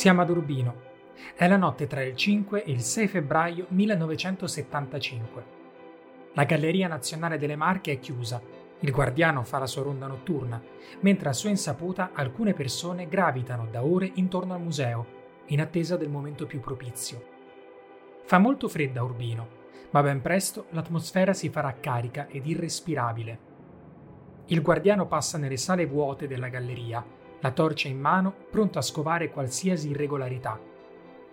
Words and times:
Siamo 0.00 0.22
ad 0.22 0.30
Urbino. 0.30 0.74
È 1.34 1.46
la 1.46 1.58
notte 1.58 1.86
tra 1.86 2.02
il 2.02 2.16
5 2.16 2.64
e 2.64 2.72
il 2.72 2.80
6 2.80 3.06
febbraio 3.06 3.66
1975. 3.68 5.44
La 6.32 6.44
Galleria 6.44 6.88
Nazionale 6.88 7.36
delle 7.36 7.54
Marche 7.54 7.92
è 7.92 7.98
chiusa. 7.98 8.40
Il 8.78 8.92
guardiano 8.92 9.42
fa 9.42 9.58
la 9.58 9.66
sua 9.66 9.82
ronda 9.82 10.06
notturna, 10.06 10.58
mentre 11.00 11.28
a 11.28 11.34
sua 11.34 11.50
insaputa 11.50 12.12
alcune 12.14 12.54
persone 12.54 13.08
gravitano 13.08 13.66
da 13.70 13.84
ore 13.84 14.10
intorno 14.14 14.54
al 14.54 14.62
museo, 14.62 15.06
in 15.48 15.60
attesa 15.60 15.98
del 15.98 16.08
momento 16.08 16.46
più 16.46 16.60
propizio. 16.60 17.22
Fa 18.24 18.38
molto 18.38 18.68
fredda 18.68 19.00
a 19.00 19.04
Urbino, 19.04 19.48
ma 19.90 20.00
ben 20.00 20.22
presto 20.22 20.64
l'atmosfera 20.70 21.34
si 21.34 21.50
farà 21.50 21.76
carica 21.78 22.26
ed 22.26 22.46
irrespirabile. 22.46 23.38
Il 24.46 24.62
guardiano 24.62 25.06
passa 25.06 25.36
nelle 25.36 25.58
sale 25.58 25.84
vuote 25.84 26.26
della 26.26 26.48
galleria 26.48 27.04
la 27.40 27.52
torcia 27.52 27.88
in 27.88 27.98
mano, 27.98 28.34
pronto 28.50 28.78
a 28.78 28.82
scovare 28.82 29.30
qualsiasi 29.30 29.90
irregolarità. 29.90 30.60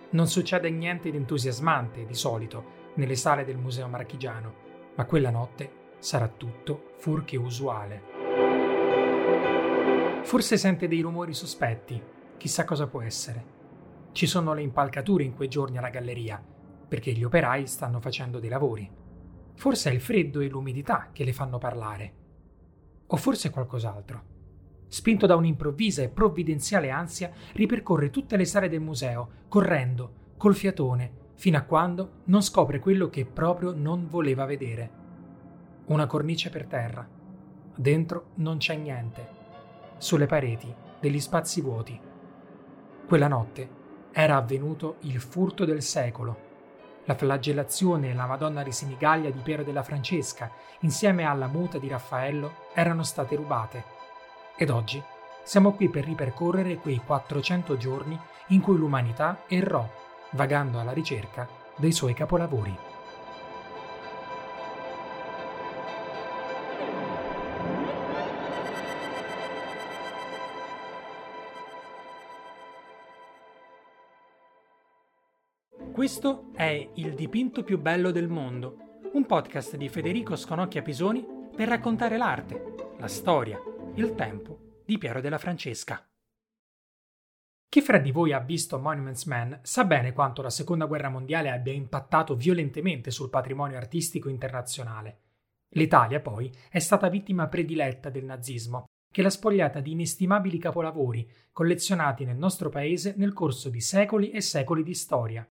Non 0.09 0.27
succede 0.27 0.70
niente 0.70 1.11
di 1.11 1.17
entusiasmante, 1.17 2.05
di 2.05 2.15
solito, 2.15 2.75
nelle 2.95 3.15
sale 3.15 3.43
del 3.43 3.57
Museo 3.57 3.88
Marchigiano, 3.88 4.53
ma 4.95 5.05
quella 5.05 5.29
notte 5.29 5.70
sarà 5.99 6.27
tutto 6.27 6.93
fuorché 6.98 7.38
usuale. 7.38 8.15
Forse 10.23 10.57
sente 10.57 10.88
dei 10.88 11.01
rumori 11.01 11.34
sospetti, 11.34 12.01
chissà 12.37 12.63
cosa 12.63 12.87
può 12.87 13.01
essere. 13.01 13.55
Ci 14.13 14.26
sono 14.26 14.53
le 14.53 14.62
impalcature 14.62 15.23
in 15.23 15.35
quei 15.35 15.48
giorni 15.48 15.77
alla 15.77 15.89
galleria, 15.89 16.41
perché 16.87 17.12
gli 17.12 17.23
operai 17.23 17.67
stanno 17.67 17.99
facendo 17.99 18.39
dei 18.39 18.49
lavori. 18.49 18.89
Forse 19.55 19.89
è 19.89 19.93
il 19.93 20.01
freddo 20.01 20.39
e 20.39 20.48
l'umidità 20.48 21.09
che 21.12 21.23
le 21.23 21.34
fanno 21.34 21.57
parlare. 21.57 22.13
O 23.07 23.17
forse 23.17 23.49
qualcos'altro. 23.49 24.35
Spinto 24.90 25.26
da 25.26 25.36
un'improvvisa 25.36 26.02
e 26.02 26.09
provvidenziale 26.09 26.90
ansia, 26.90 27.32
ripercorre 27.54 28.09
tutte 28.09 28.38
le 28.38 28.46
sale 28.46 28.70
del 28.70 28.80
museo, 28.80 29.29
correndo, 29.49 30.13
col 30.38 30.55
fiatone, 30.55 31.26
fino 31.34 31.57
a 31.57 31.62
quando 31.62 32.21
non 32.26 32.41
scopre 32.41 32.79
quello 32.79 33.10
che 33.10 33.26
proprio 33.26 33.74
non 33.76 34.07
voleva 34.07 34.46
vedere. 34.46 35.05
Una 35.88 36.07
cornice 36.07 36.49
per 36.49 36.66
terra. 36.66 37.07
Dentro 37.76 38.29
non 38.35 38.57
c'è 38.57 38.76
niente. 38.76 39.35
Sulle 39.98 40.26
pareti, 40.26 40.74
degli 40.99 41.20
spazi 41.20 41.62
vuoti. 41.62 41.99
Quella 43.05 43.27
notte 43.27 43.70
era 44.12 44.38
avvenuto 44.38 44.96
il 45.01 45.20
furto 45.20 45.66
del 45.66 45.82
secolo. 45.82 46.46
La 47.05 47.16
flagellazione 47.16 48.10
e 48.10 48.13
la 48.13 48.26
Madonna 48.26 48.63
di 48.63 48.72
Sinigaglia 48.72 49.29
di 49.29 49.40
Piero 49.40 49.63
della 49.63 49.84
Francesca, 49.84 50.51
insieme 50.82 51.24
alla 51.24 51.48
muta 51.48 51.77
di 51.77 51.88
Raffaello, 51.88 52.51
erano 52.74 53.04
state 53.04 53.35
rubate 53.35 53.96
ed 54.58 54.72
oggi 54.72 55.02
siamo 55.44 55.72
qui 55.74 55.88
per 55.88 56.04
ripercorrere 56.04 56.76
quei 56.76 56.98
400 56.98 57.77
giorni 57.77 58.20
in 58.48 58.60
cui 58.60 58.76
l'umanità 58.76 59.44
errò, 59.48 59.88
vagando 60.32 60.80
alla 60.80 60.91
ricerca 60.91 61.48
dei 61.77 61.91
suoi 61.94 62.13
capolavori. 62.13 62.76
Questo 75.94 76.50
è 76.53 76.90
Il 76.96 77.13
dipinto 77.13 77.63
più 77.63 77.80
bello 77.80 78.12
del 78.12 78.28
mondo, 78.28 79.00
un 79.13 79.25
podcast 79.25 79.78
di 79.78 79.88
Federico 79.90 80.35
Sconocchia 80.35 80.81
Pisoni 80.81 81.25
per 81.56 81.69
raccontare 81.69 82.18
l'arte, 82.18 82.75
la 83.00 83.08
storia 83.08 83.59
il 83.97 84.13
tempo 84.13 84.81
di 84.85 85.00
Piero 85.00 85.22
della 85.22 85.40
Francesca. 85.40 86.07
Chi 87.67 87.81
fra 87.81 87.97
di 87.97 88.12
voi 88.12 88.31
ha 88.31 88.39
visto 88.39 88.78
Monuments 88.78 89.25
Man 89.25 89.59
sa 89.63 89.85
bene 89.85 90.13
quanto 90.13 90.44
la 90.44 90.51
Seconda 90.51 90.85
Guerra 90.85 91.09
Mondiale 91.09 91.50
abbia 91.50 91.73
impattato 91.73 92.35
violentemente 92.35 93.09
sul 93.09 93.31
patrimonio 93.31 93.75
artistico 93.75 94.29
internazionale. 94.29 95.22
L'Italia, 95.69 96.19
poi, 96.19 96.53
è 96.69 96.77
stata 96.77 97.09
vittima 97.09 97.47
prediletta 97.47 98.11
del 98.11 98.23
nazismo, 98.23 98.85
che 99.11 99.23
l'ha 99.23 99.31
spogliata 99.31 99.79
di 99.79 99.94
inestimabili 99.94 100.59
capolavori 100.59 101.27
collezionati 101.51 102.23
nel 102.23 102.38
nostro 102.38 102.69
paese 102.69 103.16
nel 103.17 103.33
corso 103.33 103.69
di 103.69 103.81
secoli 103.81 104.29
e 104.29 104.41
secoli 104.41 104.83
di 104.83 104.93
storia. 104.93 105.49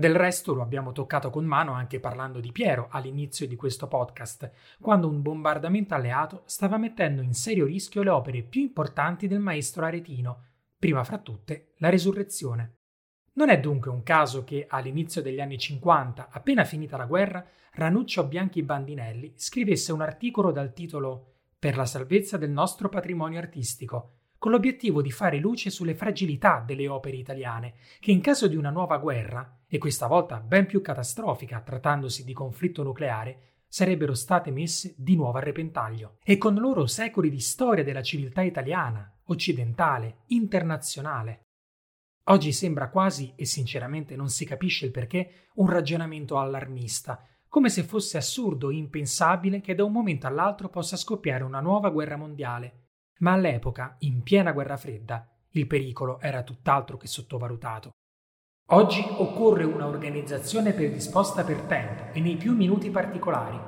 Del 0.00 0.14
resto 0.14 0.54
lo 0.54 0.62
abbiamo 0.62 0.92
toccato 0.92 1.28
con 1.28 1.44
mano 1.44 1.72
anche 1.72 2.00
parlando 2.00 2.40
di 2.40 2.52
Piero 2.52 2.88
all'inizio 2.90 3.46
di 3.46 3.54
questo 3.54 3.86
podcast, 3.86 4.50
quando 4.80 5.06
un 5.06 5.20
bombardamento 5.20 5.94
alleato 5.94 6.40
stava 6.46 6.78
mettendo 6.78 7.20
in 7.20 7.34
serio 7.34 7.66
rischio 7.66 8.02
le 8.02 8.08
opere 8.08 8.40
più 8.40 8.62
importanti 8.62 9.26
del 9.28 9.40
maestro 9.40 9.84
aretino, 9.84 10.44
prima 10.78 11.04
fra 11.04 11.18
tutte 11.18 11.74
la 11.80 11.90
Resurrezione. 11.90 12.76
Non 13.34 13.50
è 13.50 13.60
dunque 13.60 13.90
un 13.90 14.02
caso 14.02 14.42
che 14.42 14.64
all'inizio 14.66 15.20
degli 15.20 15.38
anni 15.38 15.58
50, 15.58 16.28
appena 16.30 16.64
finita 16.64 16.96
la 16.96 17.04
guerra, 17.04 17.46
Ranuccio 17.72 18.26
Bianchi 18.26 18.62
Bandinelli 18.62 19.34
scrivesse 19.36 19.92
un 19.92 20.00
articolo 20.00 20.50
dal 20.50 20.72
titolo 20.72 21.34
Per 21.58 21.76
la 21.76 21.84
salvezza 21.84 22.38
del 22.38 22.50
nostro 22.50 22.88
patrimonio 22.88 23.38
artistico, 23.38 24.14
con 24.38 24.50
l'obiettivo 24.50 25.02
di 25.02 25.10
fare 25.10 25.36
luce 25.36 25.68
sulle 25.68 25.94
fragilità 25.94 26.64
delle 26.66 26.88
opere 26.88 27.18
italiane, 27.18 27.74
che 27.98 28.12
in 28.12 28.22
caso 28.22 28.48
di 28.48 28.56
una 28.56 28.70
nuova 28.70 28.96
guerra, 28.96 29.58
e 29.72 29.78
questa 29.78 30.08
volta 30.08 30.40
ben 30.40 30.66
più 30.66 30.82
catastrofica 30.82 31.60
trattandosi 31.60 32.24
di 32.24 32.32
conflitto 32.32 32.82
nucleare, 32.82 33.60
sarebbero 33.68 34.14
state 34.14 34.50
messe 34.50 34.94
di 34.98 35.14
nuovo 35.14 35.38
a 35.38 35.42
repentaglio. 35.42 36.16
E 36.24 36.38
con 36.38 36.56
loro 36.56 36.86
secoli 36.86 37.30
di 37.30 37.38
storia 37.38 37.84
della 37.84 38.02
civiltà 38.02 38.42
italiana, 38.42 39.16
occidentale, 39.26 40.22
internazionale. 40.26 41.42
Oggi 42.24 42.50
sembra 42.50 42.90
quasi, 42.90 43.32
e 43.36 43.44
sinceramente 43.44 44.16
non 44.16 44.28
si 44.28 44.44
capisce 44.44 44.86
il 44.86 44.90
perché, 44.90 45.50
un 45.54 45.70
ragionamento 45.70 46.36
allarmista, 46.36 47.24
come 47.48 47.68
se 47.68 47.84
fosse 47.84 48.16
assurdo 48.16 48.70
e 48.70 48.74
impensabile 48.74 49.60
che 49.60 49.76
da 49.76 49.84
un 49.84 49.92
momento 49.92 50.26
all'altro 50.26 50.68
possa 50.68 50.96
scoppiare 50.96 51.44
una 51.44 51.60
nuova 51.60 51.90
guerra 51.90 52.16
mondiale, 52.16 52.88
ma 53.18 53.32
all'epoca, 53.32 53.94
in 54.00 54.22
piena 54.24 54.50
guerra 54.50 54.76
fredda, 54.76 55.28
il 55.50 55.68
pericolo 55.68 56.20
era 56.20 56.42
tutt'altro 56.42 56.96
che 56.96 57.06
sottovalutato. 57.06 57.92
Oggi 58.72 59.04
occorre 59.16 59.64
una 59.64 59.88
organizzazione 59.88 60.72
predisposta 60.72 61.42
per 61.42 61.62
tempo 61.62 62.12
e 62.12 62.20
nei 62.20 62.36
più 62.36 62.54
minuti 62.54 62.88
particolari. 62.88 63.58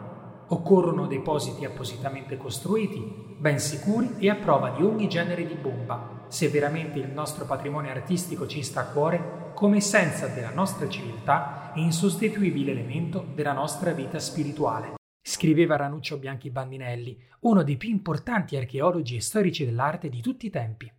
Occorrono 0.46 1.08
depositi 1.08 1.64
appositamente 1.64 2.36
costruiti, 2.36 3.34
ben 3.36 3.58
sicuri 3.58 4.14
e 4.18 4.30
a 4.30 4.36
prova 4.36 4.70
di 4.70 4.84
ogni 4.84 5.08
genere 5.08 5.44
di 5.44 5.54
bomba, 5.54 6.26
se 6.28 6.48
veramente 6.48 7.00
il 7.00 7.10
nostro 7.10 7.46
patrimonio 7.46 7.90
artistico 7.90 8.46
ci 8.46 8.62
sta 8.62 8.82
a 8.82 8.86
cuore 8.92 9.50
come 9.54 9.78
essenza 9.78 10.28
della 10.28 10.52
nostra 10.54 10.88
civiltà 10.88 11.72
e 11.74 11.80
insostituibile 11.80 12.70
elemento 12.70 13.26
della 13.34 13.52
nostra 13.52 13.90
vita 13.90 14.20
spirituale 14.20 14.94
scriveva 15.24 15.76
Ranuccio 15.76 16.18
Bianchi 16.18 16.50
Bandinelli, 16.50 17.16
uno 17.40 17.62
dei 17.62 17.76
più 17.76 17.90
importanti 17.90 18.56
archeologi 18.56 19.16
e 19.16 19.20
storici 19.20 19.64
dell'arte 19.64 20.08
di 20.08 20.20
tutti 20.20 20.46
i 20.46 20.50
tempi. 20.50 20.92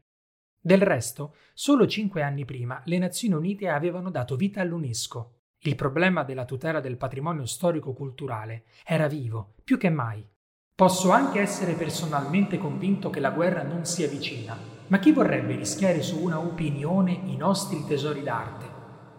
Del 0.65 0.79
resto, 0.79 1.35
solo 1.53 1.85
cinque 1.87 2.21
anni 2.21 2.45
prima 2.45 2.81
le 2.85 2.97
Nazioni 2.97 3.33
Unite 3.33 3.67
avevano 3.67 4.09
dato 4.09 4.37
vita 4.37 4.61
all'UNESCO. 4.61 5.39
Il 5.63 5.75
problema 5.75 6.23
della 6.23 6.45
tutela 6.45 6.79
del 6.79 6.95
patrimonio 6.95 7.45
storico-culturale 7.45 8.63
era 8.85 9.07
vivo, 9.07 9.55
più 9.61 9.77
che 9.77 9.89
mai. 9.89 10.25
Posso 10.73 11.11
anche 11.11 11.41
essere 11.41 11.73
personalmente 11.73 12.57
convinto 12.57 13.09
che 13.09 13.19
la 13.19 13.31
guerra 13.31 13.63
non 13.63 13.83
sia 13.83 14.07
vicina, 14.07 14.57
ma 14.87 14.99
chi 14.99 15.11
vorrebbe 15.11 15.53
rischiare 15.57 16.01
su 16.01 16.23
una 16.23 16.39
opinione 16.39 17.11
i 17.11 17.35
nostri 17.35 17.83
tesori 17.85 18.23
d'arte? 18.23 18.65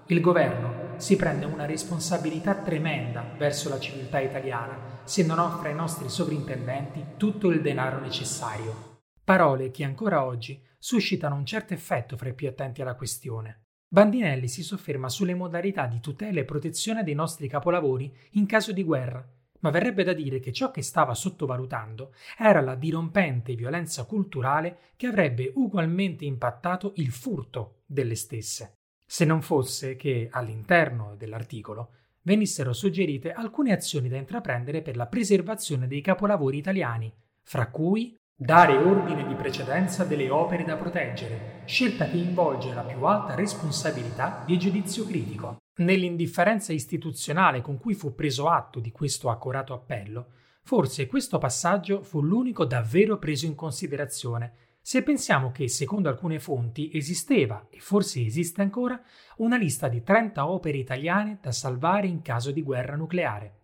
Il 0.06 0.22
governo 0.22 0.94
si 0.96 1.14
prende 1.16 1.44
una 1.44 1.66
responsabilità 1.66 2.54
tremenda 2.54 3.22
verso 3.36 3.68
la 3.68 3.78
civiltà 3.78 4.18
italiana 4.18 5.02
se 5.04 5.26
non 5.26 5.38
offre 5.38 5.68
ai 5.68 5.74
nostri 5.74 6.08
sovrintendenti 6.08 7.04
tutto 7.18 7.50
il 7.50 7.60
denaro 7.60 8.00
necessario. 8.00 8.93
Parole 9.24 9.70
che 9.70 9.84
ancora 9.84 10.24
oggi 10.24 10.62
suscitano 10.78 11.34
un 11.34 11.46
certo 11.46 11.72
effetto 11.74 12.16
fra 12.16 12.28
i 12.28 12.34
più 12.34 12.46
attenti 12.46 12.82
alla 12.82 12.94
questione. 12.94 13.62
Bandinelli 13.88 14.48
si 14.48 14.62
sofferma 14.62 15.08
sulle 15.08 15.34
modalità 15.34 15.86
di 15.86 16.00
tutela 16.00 16.40
e 16.40 16.44
protezione 16.44 17.02
dei 17.02 17.14
nostri 17.14 17.48
capolavori 17.48 18.14
in 18.32 18.46
caso 18.46 18.72
di 18.72 18.84
guerra, 18.84 19.26
ma 19.60 19.70
verrebbe 19.70 20.04
da 20.04 20.12
dire 20.12 20.40
che 20.40 20.52
ciò 20.52 20.70
che 20.70 20.82
stava 20.82 21.14
sottovalutando 21.14 22.12
era 22.36 22.60
la 22.60 22.74
dirompente 22.74 23.54
violenza 23.54 24.04
culturale 24.04 24.92
che 24.96 25.06
avrebbe 25.06 25.52
ugualmente 25.54 26.24
impattato 26.24 26.92
il 26.96 27.10
furto 27.10 27.82
delle 27.86 28.14
stesse 28.14 28.74
se 29.06 29.24
non 29.24 29.42
fosse 29.42 29.96
che 29.96 30.28
all'interno 30.30 31.14
dell'articolo 31.16 31.90
venissero 32.22 32.72
suggerite 32.72 33.32
alcune 33.32 33.72
azioni 33.72 34.08
da 34.08 34.16
intraprendere 34.16 34.82
per 34.82 34.96
la 34.96 35.06
preservazione 35.06 35.86
dei 35.86 36.00
capolavori 36.00 36.56
italiani, 36.56 37.12
fra 37.42 37.68
cui 37.68 38.16
dare 38.36 38.76
ordine 38.76 39.24
di 39.28 39.34
precedenza 39.36 40.02
delle 40.02 40.28
opere 40.28 40.64
da 40.64 40.76
proteggere, 40.76 41.62
scelta 41.66 42.08
che 42.08 42.16
involge 42.16 42.74
la 42.74 42.82
più 42.82 43.04
alta 43.04 43.36
responsabilità 43.36 44.42
di 44.44 44.58
giudizio 44.58 45.06
critico. 45.06 45.58
Nell'indifferenza 45.76 46.72
istituzionale 46.72 47.60
con 47.60 47.78
cui 47.78 47.94
fu 47.94 48.12
preso 48.12 48.48
atto 48.48 48.80
di 48.80 48.90
questo 48.90 49.30
accorato 49.30 49.72
appello, 49.72 50.32
forse 50.64 51.06
questo 51.06 51.38
passaggio 51.38 52.02
fu 52.02 52.22
l'unico 52.22 52.64
davvero 52.64 53.18
preso 53.18 53.46
in 53.46 53.54
considerazione, 53.54 54.54
se 54.80 55.04
pensiamo 55.04 55.52
che, 55.52 55.68
secondo 55.68 56.08
alcune 56.08 56.40
fonti, 56.40 56.90
esisteva, 56.92 57.68
e 57.70 57.78
forse 57.78 58.20
esiste 58.20 58.62
ancora, 58.62 59.00
una 59.36 59.56
lista 59.56 59.86
di 59.88 60.02
30 60.02 60.46
opere 60.46 60.76
italiane 60.76 61.38
da 61.40 61.52
salvare 61.52 62.08
in 62.08 62.20
caso 62.20 62.50
di 62.50 62.62
guerra 62.62 62.96
nucleare. 62.96 63.60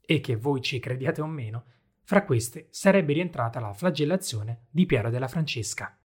E 0.00 0.20
che 0.20 0.36
voi 0.36 0.60
ci 0.60 0.78
crediate 0.80 1.22
o 1.22 1.26
meno, 1.26 1.64
fra 2.12 2.26
queste 2.26 2.66
sarebbe 2.68 3.14
rientrata 3.14 3.58
la 3.58 3.72
flagellazione 3.72 4.66
di 4.68 4.84
Piero 4.84 5.08
della 5.08 5.28
Francesca. 5.28 5.98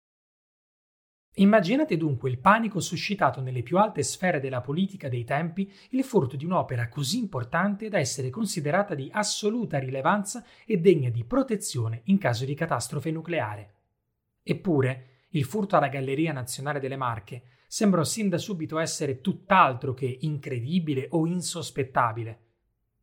Immaginate 1.34 1.98
dunque 1.98 2.30
il 2.30 2.38
panico 2.38 2.80
suscitato 2.80 3.42
nelle 3.42 3.62
più 3.62 3.76
alte 3.76 4.02
sfere 4.02 4.40
della 4.40 4.62
politica 4.62 5.10
dei 5.10 5.24
tempi 5.24 5.70
il 5.90 6.02
furto 6.04 6.36
di 6.36 6.46
un'opera 6.46 6.88
così 6.88 7.18
importante 7.18 7.90
da 7.90 7.98
essere 7.98 8.30
considerata 8.30 8.94
di 8.94 9.10
assoluta 9.12 9.78
rilevanza 9.78 10.42
e 10.64 10.78
degna 10.78 11.10
di 11.10 11.24
protezione 11.24 12.00
in 12.04 12.16
caso 12.16 12.46
di 12.46 12.54
catastrofe 12.54 13.10
nucleare. 13.10 13.74
Eppure, 14.42 15.26
il 15.32 15.44
furto 15.44 15.76
alla 15.76 15.88
Galleria 15.88 16.32
Nazionale 16.32 16.80
delle 16.80 16.96
Marche 16.96 17.42
sembrò 17.66 18.02
sin 18.02 18.30
da 18.30 18.38
subito 18.38 18.78
essere 18.78 19.20
tutt'altro 19.20 19.92
che 19.92 20.16
incredibile 20.22 21.08
o 21.10 21.26
insospettabile. 21.26 22.46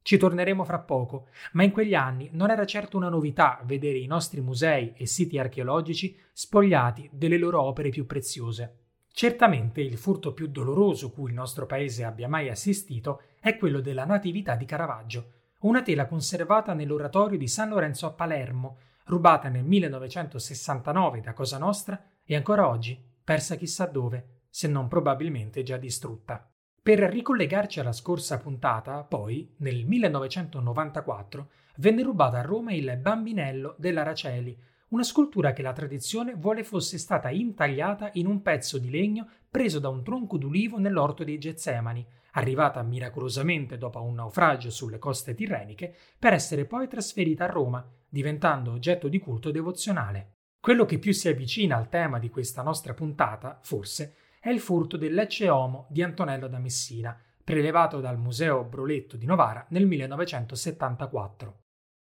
Ci 0.06 0.18
torneremo 0.18 0.64
fra 0.64 0.78
poco, 0.78 1.30
ma 1.54 1.64
in 1.64 1.72
quegli 1.72 1.96
anni 1.96 2.30
non 2.34 2.52
era 2.52 2.64
certo 2.68 2.96
una 2.96 3.10
novità 3.10 3.60
vedere 3.64 3.98
i 3.98 4.06
nostri 4.06 4.40
musei 4.40 4.94
e 4.96 5.08
siti 5.08 5.40
archeologici 5.40 6.16
spogliati 6.32 7.10
delle 7.12 7.40
loro 7.40 7.64
opere 7.64 7.90
più 7.90 8.06
preziose. 8.06 8.82
Certamente 9.12 9.82
il 9.82 9.98
furto 9.98 10.32
più 10.32 10.46
doloroso 10.46 11.10
cui 11.10 11.30
il 11.30 11.36
nostro 11.36 11.66
paese 11.66 12.04
abbia 12.04 12.28
mai 12.28 12.50
assistito 12.50 13.24
è 13.40 13.58
quello 13.58 13.80
della 13.80 14.06
Natività 14.06 14.54
di 14.54 14.66
Caravaggio, 14.66 15.32
una 15.62 15.82
tela 15.82 16.06
conservata 16.06 16.76
nell'oratorio 16.76 17.40
di 17.40 17.48
San 17.48 17.70
Lorenzo 17.70 18.06
a 18.06 18.12
Palermo, 18.12 18.78
rubata 19.06 19.50
nel 19.50 19.64
1969 19.64 21.22
da 21.22 21.34
Cosa 21.34 21.58
Nostra 21.58 22.00
e 22.24 22.36
ancora 22.36 22.68
oggi 22.68 22.96
persa 23.24 23.56
chissà 23.56 23.88
dove, 23.88 24.42
se 24.52 24.68
non 24.68 24.88
probabilmente 24.88 25.64
già 25.64 25.78
distrutta. 25.78 26.48
Per 26.86 27.00
ricollegarci 27.00 27.80
alla 27.80 27.92
scorsa 27.92 28.38
puntata, 28.38 29.02
poi, 29.02 29.56
nel 29.58 29.88
1994, 29.88 31.50
venne 31.78 32.04
rubata 32.04 32.38
a 32.38 32.44
Roma 32.44 32.74
il 32.74 32.96
Bambinello 33.02 33.74
dell'Araceli, 33.80 34.56
una 34.90 35.02
scultura 35.02 35.52
che 35.52 35.64
la 35.64 35.74
tradizione 35.74 36.36
vuole 36.36 36.64
fosse 36.64 37.00
stata 37.00 37.32
intagliata 37.32 38.12
in 38.14 38.28
un 38.28 38.44
pezzo 38.44 38.78
di 38.78 38.92
legno 38.92 39.28
preso 39.50 39.80
da 39.80 39.90
un 39.90 40.04
tronco 40.04 40.38
d'ulivo 40.38 40.78
nell'orto 40.78 41.24
dei 41.24 41.40
Getsemani, 41.40 42.06
arrivata 42.34 42.84
miracolosamente 42.84 43.80
dopo 43.80 44.04
un 44.04 44.14
naufragio 44.14 44.70
sulle 44.70 45.00
coste 45.00 45.34
tirreniche, 45.34 45.92
per 46.20 46.34
essere 46.34 46.66
poi 46.66 46.88
trasferita 46.88 47.46
a 47.46 47.52
Roma, 47.52 47.84
diventando 48.08 48.72
oggetto 48.72 49.08
di 49.08 49.18
culto 49.18 49.50
devozionale. 49.50 50.34
Quello 50.60 50.86
che 50.86 51.00
più 51.00 51.14
si 51.14 51.30
avvicina 51.30 51.78
al 51.78 51.90
tema 51.90 52.20
di 52.20 52.30
questa 52.30 52.62
nostra 52.62 52.94
puntata, 52.94 53.58
forse, 53.64 54.18
è 54.46 54.52
il 54.52 54.60
furto 54.60 54.96
del 54.96 55.16
Lecce 55.16 55.50
Homo 55.50 55.88
di 55.90 56.04
Antonello 56.04 56.48
da 56.48 56.60
Messina, 56.60 57.20
prelevato 57.44 58.00
dal 58.00 58.20
Museo 58.20 58.64
Broletto 58.64 59.18
di 59.18 59.26
Novara 59.26 59.66
nel 59.70 59.88
1974. 59.88 61.62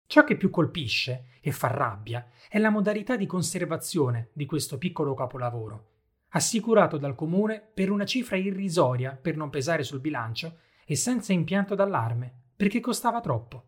Ciò 0.07 0.23
che 0.23 0.35
più 0.35 0.49
colpisce 0.49 1.37
e 1.39 1.51
fa 1.51 1.67
rabbia 1.67 2.27
è 2.49 2.57
la 2.57 2.71
modalità 2.71 3.15
di 3.15 3.27
conservazione 3.27 4.29
di 4.33 4.47
questo 4.47 4.79
piccolo 4.79 5.13
capolavoro, 5.13 5.89
assicurato 6.29 6.97
dal 6.97 7.13
comune 7.13 7.61
per 7.61 7.91
una 7.91 8.05
cifra 8.05 8.37
irrisoria 8.37 9.11
per 9.11 9.37
non 9.37 9.51
pesare 9.51 9.83
sul 9.83 9.99
bilancio 9.99 10.61
e 10.83 10.95
senza 10.95 11.33
impianto 11.33 11.75
d'allarme, 11.75 12.53
perché 12.55 12.79
costava 12.79 13.21
troppo. 13.21 13.65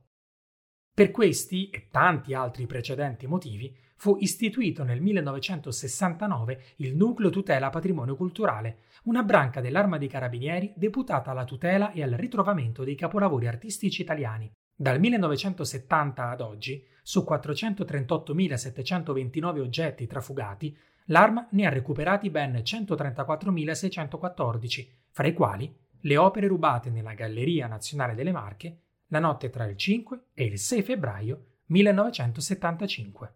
Per 0.91 1.11
questi 1.11 1.69
e 1.69 1.89
tanti 1.91 2.33
altri 2.33 2.65
precedenti 2.65 3.27
motivi 3.27 3.77
fu 4.03 4.17
istituito 4.19 4.83
nel 4.83 4.99
1969 4.99 6.73
il 6.79 6.93
Nucleo 6.93 7.29
Tutela 7.29 7.69
Patrimonio 7.69 8.17
Culturale, 8.17 8.79
una 9.03 9.23
branca 9.23 9.61
dell'Arma 9.61 9.97
dei 9.97 10.09
Carabinieri 10.09 10.73
deputata 10.75 11.31
alla 11.31 11.45
tutela 11.45 11.93
e 11.93 12.03
al 12.03 12.11
ritrovamento 12.11 12.83
dei 12.83 12.95
capolavori 12.95 13.47
artistici 13.47 14.01
italiani. 14.01 14.51
Dal 14.75 14.99
1970 14.99 16.29
ad 16.29 16.41
oggi, 16.41 16.85
su 17.01 17.25
438.729 17.25 19.61
oggetti 19.61 20.05
trafugati, 20.05 20.77
l'Arma 21.05 21.47
ne 21.51 21.65
ha 21.65 21.69
recuperati 21.69 22.29
ben 22.29 22.55
134.614, 22.55 24.87
fra 25.11 25.27
i 25.27 25.33
quali 25.33 25.73
le 26.01 26.17
opere 26.17 26.47
rubate 26.47 26.89
nella 26.89 27.13
Galleria 27.13 27.67
Nazionale 27.67 28.15
delle 28.15 28.33
Marche 28.33 28.79
la 29.07 29.19
notte 29.19 29.49
tra 29.49 29.63
il 29.63 29.77
5 29.77 30.25
e 30.33 30.43
il 30.43 30.59
6 30.59 30.81
febbraio 30.81 31.45
1975. 31.67 33.35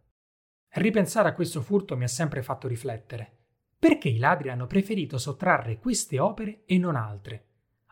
Ripensare 0.77 1.29
a 1.29 1.33
questo 1.33 1.61
furto 1.61 1.97
mi 1.97 2.03
ha 2.03 2.07
sempre 2.07 2.43
fatto 2.43 2.67
riflettere. 2.67 3.31
Perché 3.79 4.09
i 4.09 4.19
ladri 4.19 4.49
hanno 4.49 4.67
preferito 4.67 5.17
sottrarre 5.17 5.79
queste 5.79 6.19
opere 6.19 6.65
e 6.67 6.77
non 6.77 6.95
altre? 6.95 7.45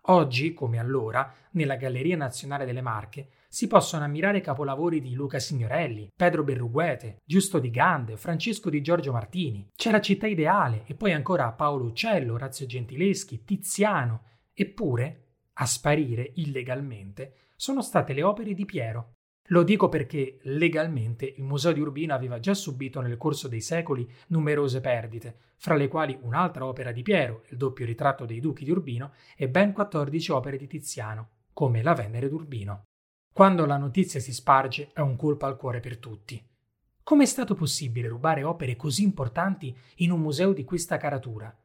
Oggi, 0.09 0.53
come 0.53 0.77
allora, 0.77 1.33
nella 1.53 1.77
Galleria 1.77 2.15
Nazionale 2.15 2.63
delle 2.63 2.83
Marche 2.83 3.29
si 3.47 3.65
possono 3.65 4.03
ammirare 4.03 4.39
capolavori 4.39 5.01
di 5.01 5.15
Luca 5.15 5.39
Signorelli, 5.39 6.11
Pedro 6.15 6.43
Berruguete, 6.43 7.21
Giusto 7.25 7.57
di 7.57 7.71
Gande, 7.71 8.17
Francesco 8.17 8.69
di 8.69 8.83
Giorgio 8.83 9.11
Martini. 9.11 9.67
C'è 9.75 9.89
la 9.89 9.99
città 9.99 10.27
ideale 10.27 10.83
e 10.85 10.93
poi 10.93 11.11
ancora 11.11 11.51
Paolo 11.53 11.85
Uccello, 11.85 12.33
Orazio 12.33 12.67
Gentileschi, 12.67 13.43
Tiziano. 13.43 14.25
Eppure, 14.53 15.37
a 15.53 15.65
sparire 15.65 16.33
illegalmente, 16.35 17.47
sono 17.55 17.81
state 17.81 18.13
le 18.13 18.21
opere 18.21 18.53
di 18.53 18.65
Piero. 18.65 19.13
Lo 19.49 19.61
dico 19.61 19.89
perché 19.89 20.39
legalmente 20.43 21.31
il 21.37 21.43
Museo 21.43 21.71
di 21.71 21.79
Urbino 21.79 22.15
aveva 22.15 22.39
già 22.39 22.55
subito 22.55 22.99
nel 23.01 23.17
corso 23.17 23.47
dei 23.47 23.61
secoli 23.61 24.09
numerose 24.27 24.81
perdite, 24.81 25.37
fra 25.57 25.75
le 25.75 25.87
quali 25.87 26.17
un'altra 26.21 26.65
opera 26.65 26.91
di 26.91 27.03
Piero, 27.03 27.43
il 27.49 27.57
doppio 27.57 27.85
ritratto 27.85 28.25
dei 28.25 28.39
duchi 28.39 28.63
di 28.63 28.71
Urbino, 28.71 29.13
e 29.35 29.47
ben 29.47 29.71
14 29.71 30.31
opere 30.31 30.57
di 30.57 30.65
Tiziano, 30.65 31.29
come 31.53 31.83
la 31.83 31.93
Venere 31.93 32.27
d'Urbino. 32.27 32.85
Quando 33.31 33.65
la 33.65 33.77
notizia 33.77 34.19
si 34.19 34.33
sparge 34.33 34.89
è 34.93 35.01
un 35.01 35.15
colpo 35.15 35.45
al 35.45 35.57
cuore 35.57 35.79
per 35.79 35.97
tutti. 35.97 36.43
Come 37.03 37.23
è 37.23 37.27
stato 37.27 37.53
possibile 37.53 38.07
rubare 38.07 38.43
opere 38.43 38.75
così 38.75 39.03
importanti 39.03 39.77
in 39.97 40.09
un 40.09 40.21
museo 40.21 40.53
di 40.53 40.63
questa 40.63 40.97
caratura? 40.97 41.55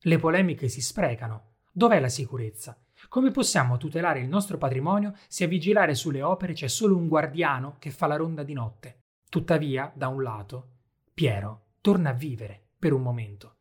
Le 0.00 0.18
polemiche 0.18 0.68
si 0.68 0.82
sprecano. 0.82 1.52
Dov'è 1.70 1.98
la 1.98 2.10
sicurezza? 2.10 2.76
Come 3.08 3.30
possiamo 3.30 3.76
tutelare 3.76 4.20
il 4.20 4.28
nostro 4.28 4.58
patrimonio 4.58 5.14
se 5.28 5.44
a 5.44 5.48
vigilare 5.48 5.94
sulle 5.94 6.22
opere 6.22 6.52
c'è 6.52 6.68
solo 6.68 6.96
un 6.96 7.08
guardiano 7.08 7.76
che 7.78 7.90
fa 7.90 8.06
la 8.06 8.16
ronda 8.16 8.42
di 8.42 8.52
notte? 8.52 9.00
Tuttavia, 9.28 9.90
da 9.94 10.08
un 10.08 10.22
lato, 10.22 10.68
Piero 11.12 11.66
torna 11.80 12.10
a 12.10 12.14
vivere 12.14 12.68
per 12.78 12.92
un 12.92 13.02
momento. 13.02 13.56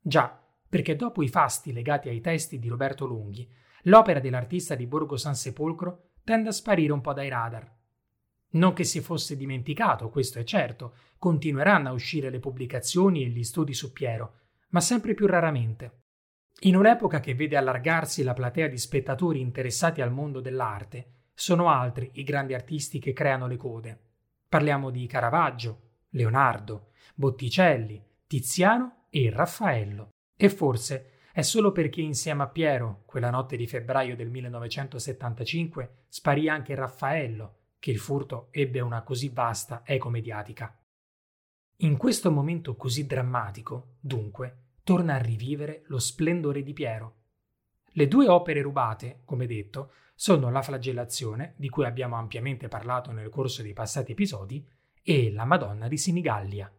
Già, 0.00 0.40
perché 0.68 0.96
dopo 0.96 1.22
i 1.22 1.28
fasti 1.28 1.72
legati 1.72 2.08
ai 2.08 2.20
testi 2.20 2.58
di 2.58 2.68
Roberto 2.68 3.04
Lunghi, 3.04 3.48
l'opera 3.84 4.20
dell'artista 4.20 4.74
di 4.74 4.86
Borgo 4.86 5.16
San 5.16 5.34
Sepolcro 5.34 6.10
tende 6.24 6.48
a 6.48 6.52
sparire 6.52 6.92
un 6.92 7.00
po' 7.00 7.12
dai 7.12 7.28
radar. 7.28 7.70
Non 8.54 8.72
che 8.72 8.84
si 8.84 9.00
fosse 9.00 9.36
dimenticato, 9.36 10.08
questo 10.10 10.38
è 10.38 10.44
certo, 10.44 10.94
continueranno 11.18 11.88
a 11.88 11.92
uscire 11.92 12.30
le 12.30 12.38
pubblicazioni 12.38 13.24
e 13.24 13.28
gli 13.28 13.44
studi 13.44 13.74
su 13.74 13.92
Piero, 13.92 14.34
ma 14.70 14.80
sempre 14.80 15.14
più 15.14 15.26
raramente. 15.26 16.01
In 16.60 16.76
un'epoca 16.76 17.20
che 17.20 17.34
vede 17.34 17.56
allargarsi 17.56 18.22
la 18.22 18.34
platea 18.34 18.68
di 18.68 18.78
spettatori 18.78 19.40
interessati 19.40 20.00
al 20.00 20.12
mondo 20.12 20.40
dell'arte, 20.40 21.12
sono 21.34 21.68
altri 21.68 22.10
i 22.14 22.22
grandi 22.22 22.54
artisti 22.54 22.98
che 22.98 23.12
creano 23.12 23.46
le 23.46 23.56
code. 23.56 24.00
Parliamo 24.48 24.90
di 24.90 25.06
Caravaggio, 25.06 25.90
Leonardo, 26.10 26.90
Botticelli, 27.14 28.04
Tiziano 28.26 29.06
e 29.10 29.30
Raffaello. 29.30 30.10
E 30.36 30.48
forse 30.48 31.10
è 31.32 31.42
solo 31.42 31.72
perché 31.72 32.00
insieme 32.00 32.42
a 32.42 32.48
Piero, 32.48 33.02
quella 33.06 33.30
notte 33.30 33.56
di 33.56 33.66
febbraio 33.66 34.14
del 34.14 34.30
1975, 34.30 36.04
sparì 36.08 36.48
anche 36.48 36.74
Raffaello, 36.74 37.56
che 37.78 37.90
il 37.90 37.98
furto 37.98 38.48
ebbe 38.50 38.80
una 38.80 39.02
così 39.02 39.30
vasta 39.30 39.82
eco 39.84 40.10
mediatica. 40.10 40.78
In 41.78 41.96
questo 41.96 42.30
momento 42.30 42.76
così 42.76 43.06
drammatico, 43.06 43.96
dunque, 43.98 44.61
torna 44.84 45.14
a 45.14 45.18
rivivere 45.18 45.82
lo 45.86 45.98
splendore 45.98 46.62
di 46.62 46.72
Piero. 46.72 47.16
Le 47.94 48.08
due 48.08 48.28
opere 48.28 48.62
rubate, 48.62 49.20
come 49.24 49.46
detto, 49.46 49.92
sono 50.14 50.50
La 50.50 50.62
flagellazione, 50.62 51.54
di 51.56 51.68
cui 51.68 51.84
abbiamo 51.84 52.16
ampiamente 52.16 52.68
parlato 52.68 53.12
nel 53.12 53.28
corso 53.28 53.62
dei 53.62 53.72
passati 53.72 54.12
episodi, 54.12 54.66
e 55.02 55.32
La 55.32 55.44
Madonna 55.44 55.88
di 55.88 55.96
Sinigallia. 55.96 56.72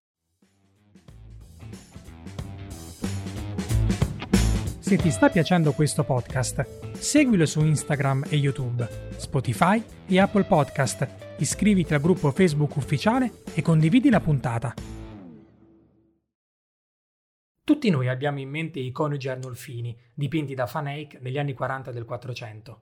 Se 4.79 4.97
ti 4.97 5.11
sta 5.11 5.29
piacendo 5.29 5.71
questo 5.71 6.03
podcast, 6.03 6.93
seguilo 6.93 7.45
su 7.45 7.63
Instagram 7.63 8.25
e 8.29 8.35
YouTube, 8.35 8.87
Spotify 9.17 9.83
e 10.05 10.19
Apple 10.19 10.43
Podcast, 10.43 11.35
iscriviti 11.37 11.93
al 11.93 12.01
gruppo 12.01 12.31
Facebook 12.31 12.75
ufficiale 12.75 13.43
e 13.53 13.61
condividi 13.61 14.09
la 14.09 14.19
puntata. 14.19 14.92
Tutti 17.65 17.89
noi 17.89 18.09
abbiamo 18.09 18.41
in 18.41 18.49
mente 18.49 18.79
i 18.79 18.91
coniugi 18.91 19.29
Arnolfini, 19.29 19.97
dipinti 20.13 20.53
da 20.53 20.69
Van 20.69 20.87
Eyck 20.87 21.21
negli 21.21 21.37
anni 21.37 21.53
40 21.53 21.93
del 21.93 22.03
400. 22.03 22.81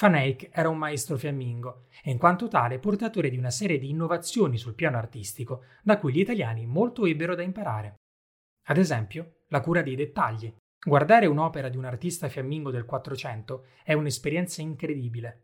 Van 0.00 0.16
Eyck 0.16 0.48
era 0.50 0.68
un 0.68 0.78
maestro 0.78 1.16
fiammingo 1.16 1.86
e 2.02 2.10
in 2.10 2.18
quanto 2.18 2.48
tale 2.48 2.80
portatore 2.80 3.30
di 3.30 3.38
una 3.38 3.50
serie 3.50 3.78
di 3.78 3.88
innovazioni 3.88 4.58
sul 4.58 4.74
piano 4.74 4.96
artistico 4.96 5.62
da 5.80 5.96
cui 5.98 6.12
gli 6.12 6.18
italiani 6.18 6.66
molto 6.66 7.06
ebbero 7.06 7.36
da 7.36 7.44
imparare. 7.44 7.94
Ad 8.64 8.78
esempio, 8.78 9.42
la 9.46 9.60
cura 9.60 9.82
dei 9.82 9.94
dettagli. 9.94 10.52
Guardare 10.84 11.26
un'opera 11.26 11.68
di 11.68 11.76
un 11.76 11.84
artista 11.84 12.28
fiammingo 12.28 12.72
del 12.72 12.84
Quattrocento 12.84 13.66
è 13.84 13.92
un'esperienza 13.92 14.60
incredibile. 14.60 15.42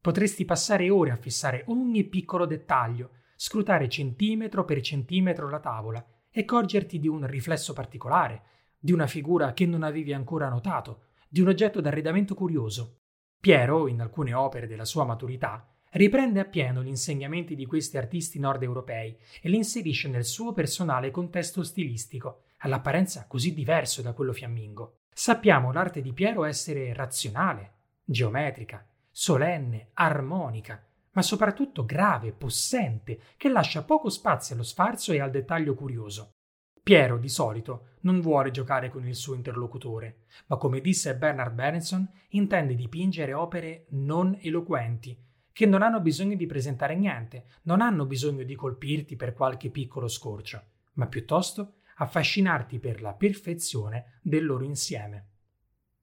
Potresti 0.00 0.44
passare 0.44 0.90
ore 0.90 1.12
a 1.12 1.16
fissare 1.16 1.62
ogni 1.68 2.02
piccolo 2.02 2.44
dettaglio, 2.44 3.10
scrutare 3.36 3.88
centimetro 3.88 4.64
per 4.64 4.80
centimetro 4.80 5.48
la 5.48 5.60
tavola 5.60 6.04
e 6.30 6.40
accorgerti 6.40 6.98
di 6.98 7.08
un 7.08 7.26
riflesso 7.26 7.72
particolare, 7.72 8.42
di 8.78 8.92
una 8.92 9.06
figura 9.06 9.52
che 9.52 9.66
non 9.66 9.82
avevi 9.82 10.12
ancora 10.12 10.48
notato, 10.48 11.04
di 11.28 11.40
un 11.40 11.48
oggetto 11.48 11.80
d'arredamento 11.80 12.34
curioso. 12.34 12.98
Piero, 13.40 13.88
in 13.88 14.00
alcune 14.00 14.34
opere 14.34 14.66
della 14.66 14.84
sua 14.84 15.04
maturità, 15.04 15.66
riprende 15.92 16.40
appieno 16.40 16.82
gli 16.82 16.88
insegnamenti 16.88 17.54
di 17.54 17.66
questi 17.66 17.96
artisti 17.96 18.38
nord 18.38 18.62
europei 18.62 19.16
e 19.40 19.48
li 19.48 19.56
inserisce 19.56 20.08
nel 20.08 20.24
suo 20.24 20.52
personale 20.52 21.10
contesto 21.10 21.62
stilistico, 21.62 22.42
all'apparenza 22.58 23.26
così 23.26 23.54
diverso 23.54 24.02
da 24.02 24.12
quello 24.12 24.32
fiammingo. 24.32 24.98
Sappiamo 25.12 25.72
l'arte 25.72 26.00
di 26.00 26.12
Piero 26.12 26.44
essere 26.44 26.92
razionale, 26.92 27.72
geometrica, 28.04 28.86
solenne, 29.10 29.90
armonica, 29.94 30.84
ma 31.12 31.22
soprattutto 31.22 31.84
grave, 31.84 32.32
possente, 32.32 33.20
che 33.36 33.48
lascia 33.48 33.84
poco 33.84 34.08
spazio 34.08 34.54
allo 34.54 34.64
sfarzo 34.64 35.12
e 35.12 35.20
al 35.20 35.30
dettaglio 35.30 35.74
curioso. 35.74 36.34
Piero, 36.82 37.18
di 37.18 37.28
solito, 37.28 37.88
non 38.00 38.20
vuole 38.20 38.50
giocare 38.50 38.88
con 38.88 39.06
il 39.06 39.14
suo 39.14 39.34
interlocutore, 39.34 40.24
ma 40.46 40.56
come 40.56 40.80
disse 40.80 41.16
Bernard 41.16 41.54
Benson, 41.54 42.08
intende 42.30 42.74
dipingere 42.74 43.34
opere 43.34 43.86
non 43.90 44.36
eloquenti, 44.40 45.16
che 45.52 45.66
non 45.66 45.82
hanno 45.82 46.00
bisogno 46.00 46.36
di 46.36 46.46
presentare 46.46 46.96
niente, 46.96 47.44
non 47.62 47.80
hanno 47.80 48.06
bisogno 48.06 48.44
di 48.44 48.54
colpirti 48.54 49.16
per 49.16 49.34
qualche 49.34 49.70
piccolo 49.70 50.08
scorcio, 50.08 50.62
ma 50.94 51.06
piuttosto 51.06 51.74
affascinarti 51.96 52.78
per 52.78 53.02
la 53.02 53.12
perfezione 53.12 54.18
del 54.22 54.46
loro 54.46 54.64
insieme. 54.64 55.28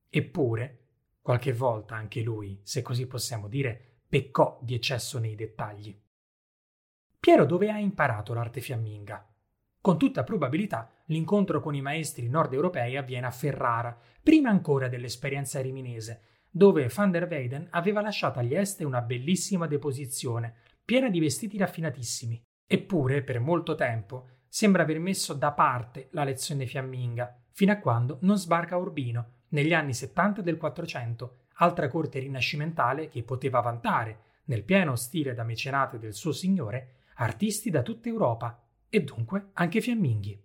Eppure, 0.09 0.85
qualche 1.21 1.53
volta 1.53 1.95
anche 1.95 2.21
lui, 2.21 2.59
se 2.63 2.81
così 2.83 3.07
possiamo 3.07 3.47
dire, 3.47 3.87
peccò 4.07 4.59
di 4.61 4.73
eccesso 4.73 5.19
nei 5.19 5.35
dettagli. 5.35 5.99
Piero 7.19 7.45
dove 7.45 7.69
ha 7.69 7.77
imparato 7.77 8.33
l'arte 8.33 8.61
fiamminga? 8.61 9.27
Con 9.81 9.97
tutta 9.97 10.23
probabilità 10.23 10.89
l'incontro 11.05 11.59
con 11.59 11.75
i 11.75 11.81
maestri 11.81 12.29
nord 12.29 12.53
europei 12.53 12.97
avviene 12.97 13.25
a 13.25 13.31
Ferrara, 13.31 13.97
prima 14.21 14.49
ancora 14.49 14.87
dell'esperienza 14.87 15.61
riminese, 15.61 16.21
dove 16.49 16.89
van 16.93 17.11
der 17.11 17.27
Weyden 17.29 17.67
aveva 17.71 18.01
lasciato 18.01 18.39
agli 18.39 18.55
Este 18.55 18.83
una 18.83 19.01
bellissima 19.01 19.67
deposizione, 19.67 20.55
piena 20.83 21.09
di 21.09 21.19
vestiti 21.19 21.57
raffinatissimi. 21.57 22.41
Eppure, 22.65 23.23
per 23.23 23.39
molto 23.39 23.75
tempo, 23.75 24.27
sembra 24.47 24.83
aver 24.83 24.99
messo 24.99 25.33
da 25.33 25.51
parte 25.51 26.09
la 26.11 26.23
lezione 26.23 26.65
fiamminga, 26.65 27.37
fino 27.51 27.71
a 27.71 27.77
quando 27.77 28.19
non 28.21 28.37
sbarca 28.37 28.75
a 28.75 28.79
Urbino, 28.79 29.43
negli 29.49 29.73
anni 29.73 29.93
70 29.93 30.41
del 30.41 30.57
400, 30.57 31.47
altra 31.57 31.87
corte 31.87 32.19
rinascimentale 32.19 33.07
che 33.07 33.23
poteva 33.23 33.59
vantare, 33.61 34.25
nel 34.45 34.63
pieno 34.63 34.95
stile 34.95 35.33
da 35.33 35.43
mecenate 35.43 35.99
del 35.99 36.13
suo 36.13 36.31
signore, 36.31 36.95
artisti 37.15 37.69
da 37.69 37.81
tutta 37.81 38.09
Europa, 38.09 38.61
e 38.89 39.03
dunque 39.03 39.49
anche 39.53 39.81
fiamminghi. 39.81 40.43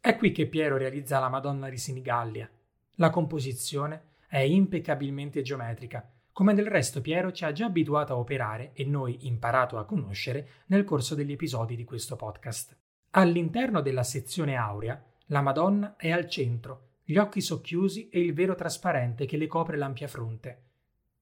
È 0.00 0.16
qui 0.16 0.32
che 0.32 0.46
Piero 0.46 0.76
realizza 0.76 1.18
la 1.18 1.28
Madonna 1.28 1.68
di 1.68 1.78
Sinigallia. 1.78 2.50
La 2.96 3.10
composizione 3.10 4.16
è 4.28 4.38
impeccabilmente 4.38 5.42
geometrica, 5.42 6.10
come 6.32 6.54
del 6.54 6.66
resto 6.66 7.00
Piero 7.00 7.32
ci 7.32 7.44
ha 7.44 7.52
già 7.52 7.66
abituato 7.66 8.14
a 8.14 8.18
operare 8.18 8.72
e 8.72 8.84
noi 8.84 9.26
imparato 9.26 9.78
a 9.78 9.84
conoscere 9.84 10.64
nel 10.66 10.84
corso 10.84 11.14
degli 11.14 11.32
episodi 11.32 11.76
di 11.76 11.84
questo 11.84 12.16
podcast. 12.16 12.76
All'interno 13.10 13.80
della 13.80 14.04
sezione 14.04 14.56
aurea, 14.56 15.02
la 15.26 15.42
Madonna 15.42 15.96
è 15.96 16.10
al 16.10 16.28
centro, 16.28 16.89
gli 17.10 17.18
occhi 17.18 17.40
socchiusi 17.40 18.08
e 18.08 18.20
il 18.20 18.32
velo 18.32 18.54
trasparente 18.54 19.26
che 19.26 19.36
le 19.36 19.48
copre 19.48 19.76
l'ampia 19.76 20.06
fronte. 20.06 20.66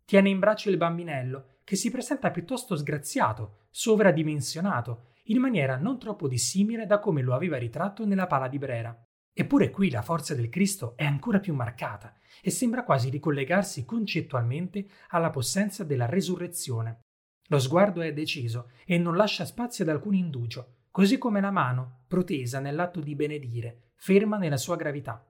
Tiene 0.05 0.29
in 0.29 0.39
braccio 0.39 0.69
il 0.69 0.77
bambinello, 0.77 1.57
che 1.65 1.77
si 1.77 1.91
presenta 1.91 2.31
piuttosto 2.31 2.77
sgraziato, 2.77 3.67
sovradimensionato 3.71 5.07
in 5.25 5.39
maniera 5.39 5.77
non 5.77 5.99
troppo 5.99 6.29
dissimile 6.29 6.87
da 6.87 6.99
come 6.99 7.23
lo 7.23 7.35
aveva 7.35 7.57
ritratto 7.57 8.05
nella 8.05 8.27
pala 8.27 8.49
di 8.49 8.59
Brera. 8.59 9.03
Eppure 9.33 9.71
qui 9.71 9.91
la 9.91 10.03
forza 10.03 10.35
del 10.35 10.49
Cristo 10.49 10.95
è 10.97 11.05
ancora 11.05 11.41
più 11.41 11.55
marcata 11.55 12.15
e 12.43 12.51
sembra 12.51 12.85
quasi 12.85 13.09
ricollegarsi 13.09 13.85
concettualmente 13.85 14.87
alla 15.09 15.31
possenza 15.31 15.85
della 15.85 16.07
resurrezione. 16.07 17.01
Lo 17.49 17.59
sguardo 17.59 18.03
è 18.03 18.13
deciso 18.13 18.73
e 18.85 18.99
non 18.99 19.17
lascia 19.17 19.45
spazio 19.45 19.85
ad 19.85 19.91
alcun 19.91 20.15
indugio, 20.15 20.75
così 20.91 21.17
come 21.17 21.41
la 21.41 21.51
mano, 21.51 22.01
protesa 22.09 22.61
nell'atto 22.61 23.01
di 23.01 23.15
benedire, 23.15 23.93
ferma 23.95 24.37
nella 24.37 24.59
sua 24.59 24.77
gravità. 24.77 25.25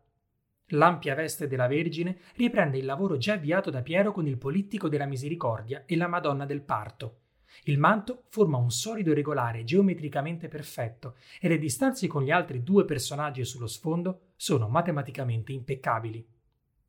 L'ampia 0.73 1.15
veste 1.15 1.47
della 1.47 1.67
Vergine 1.67 2.19
riprende 2.35 2.77
il 2.77 2.85
lavoro 2.85 3.17
già 3.17 3.35
avviato 3.35 3.71
da 3.71 3.81
Piero 3.81 4.13
con 4.13 4.27
il 4.27 4.37
Polittico 4.37 4.89
della 4.89 5.07
Misericordia 5.07 5.85
e 5.87 5.97
la 5.97 6.09
Madonna 6.09 6.45
del 6.45 6.61
Parto. 6.61 7.21
Il 7.65 7.79
manto 7.79 8.25
forma 8.29 8.59
un 8.59 8.71
solido 8.71 9.15
regolare 9.15 9.65
geometricamente 9.65 10.49
perfetto 10.49 11.17
e 11.41 11.49
le 11.49 11.59
distanze 11.59 12.07
con 12.07 12.23
gli 12.23 12.31
altri 12.31 12.63
due 12.63 12.85
personaggi 12.85 13.45
sullo 13.45 13.67
sfondo 13.67 14.33
sono 14.37 14.69
matematicamente 14.69 15.53
impeccabili. 15.53 16.27